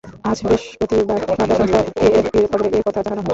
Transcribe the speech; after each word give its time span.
আজ 0.23 0.37
বৃহস্পতিবার 0.45 1.19
বার্তা 1.29 1.43
সংস্থা 1.51 1.79
এএফপির 2.07 2.45
খবরে 2.51 2.67
এ 2.69 2.79
কথা 2.87 3.01
জানানো 3.01 3.19
হয়। 3.19 3.29